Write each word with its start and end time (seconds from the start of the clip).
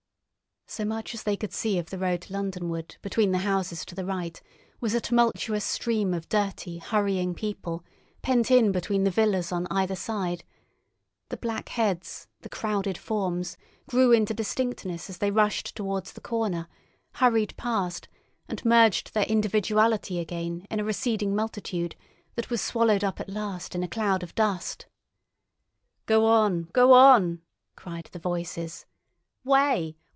So 0.67 0.85
much 0.85 1.13
as 1.13 1.23
they 1.23 1.35
could 1.35 1.51
see 1.51 1.77
of 1.79 1.89
the 1.89 1.97
road 1.99 2.21
Londonward 2.29 2.95
between 3.01 3.33
the 3.33 3.39
houses 3.39 3.83
to 3.83 3.93
the 3.93 4.05
right 4.05 4.41
was 4.79 4.93
a 4.95 5.01
tumultuous 5.01 5.65
stream 5.65 6.13
of 6.13 6.29
dirty, 6.29 6.77
hurrying 6.77 7.35
people, 7.35 7.83
pent 8.21 8.49
in 8.49 8.71
between 8.71 9.03
the 9.03 9.11
villas 9.11 9.51
on 9.51 9.67
either 9.69 9.97
side; 9.97 10.45
the 11.27 11.35
black 11.35 11.67
heads, 11.67 12.29
the 12.39 12.47
crowded 12.47 12.97
forms, 12.97 13.57
grew 13.85 14.13
into 14.13 14.33
distinctness 14.33 15.09
as 15.09 15.17
they 15.17 15.29
rushed 15.29 15.75
towards 15.75 16.13
the 16.13 16.21
corner, 16.21 16.69
hurried 17.15 17.53
past, 17.57 18.07
and 18.47 18.63
merged 18.63 19.13
their 19.13 19.25
individuality 19.25 20.19
again 20.19 20.65
in 20.71 20.79
a 20.79 20.85
receding 20.85 21.35
multitude 21.35 21.97
that 22.35 22.49
was 22.49 22.61
swallowed 22.61 23.03
up 23.03 23.19
at 23.19 23.27
last 23.27 23.75
in 23.75 23.83
a 23.83 23.89
cloud 23.89 24.23
of 24.23 24.33
dust. 24.35 24.85
"Go 26.05 26.23
on! 26.25 26.69
Go 26.71 26.93
on!" 26.93 27.41
cried 27.75 28.07
the 28.13 28.19
voices. 28.19 28.85
"Way! 29.43 29.97